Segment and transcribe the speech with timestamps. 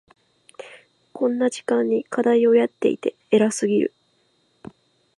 [1.13, 3.93] こんな時間に課題をやっていて偉すぎる。